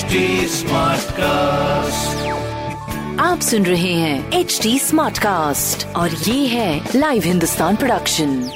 [0.00, 0.12] HD
[1.12, 2.28] cast
[3.20, 8.50] आप सुन रहे हैं एच डी स्मार्ट कास्ट और ये है live Hindustan production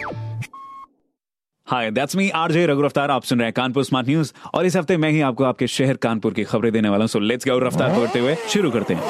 [1.66, 4.76] hi that's me RJ Raghu Raftaar आप सुन रहे हैं कानपुर स्मार्ट न्यूज़ और इस
[4.76, 7.58] हफ़्ते मैं ही आपको आपके शहर कानपुर की खबरें देने वाला हूँ। सो लेट्स गो
[7.58, 9.02] रफ्तार करते हुए शुरू करते हैं।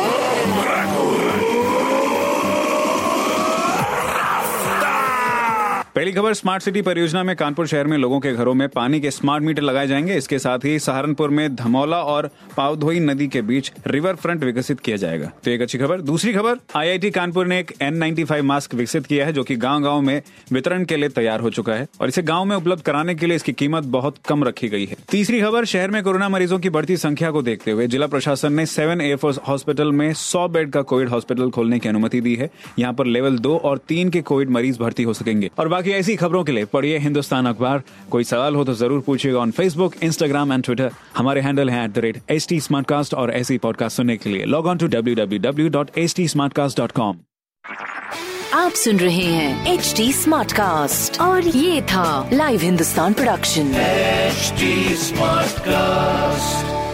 [5.94, 9.10] पहली खबर, स्मार्ट सिटी परियोजना में कानपुर शहर में लोगों के घरों में पानी के
[9.10, 13.70] स्मार्ट मीटर लगाए जाएँगे। इसके साथ ही सहारनपुर में धमौला और पावधोई नदी के बीच
[13.86, 17.72] रिवर फ्रंट विकसित किया जाएगा। तो एक अच्छी खबर। दूसरी खबर, आईआईटी कानपुर ने एक
[17.82, 21.50] एन मास्क विकसित किया है, जो की गाँव गाँव में वितरण के लिए तैयार हो
[21.50, 24.68] चुका है और इसे गाँव में उपलब्ध कराने के लिए इसकी कीमत बहुत कम रखी
[24.68, 28.06] गई है। तीसरी खबर, शहर में कोरोना मरीजों की बढ़ती संख्या को देखते हुए जिला
[28.06, 32.34] प्रशासन ने सेवन एयरफोर्स हॉस्पिटल में सौ बेड का कोविड हॉस्पिटल खोलने की अनुमति दी
[32.34, 35.83] है। यहाँ पर लेवल दो और तीन के कोविड मरीज़ भर्ती हो सकेंगे। और बाकी
[35.92, 39.94] ऐसी खबरों के लिए पढ़िए हिंदुस्तान अखबार। कोई सवाल हो तो ज़रूर पूछिएगा on Facebook
[40.02, 42.60] Instagram and Twitter हमारे हैंडल है at the rate H T
[43.16, 46.26] और ऐसी पॉडकास्ट सुनने के लिए। Log on to W W W dot H T
[48.54, 53.72] आप सुन रहे हैं एच टी स्मार्ट कास्ट और ये था live Hindustan production
[54.34, 56.93] HD Smartcast.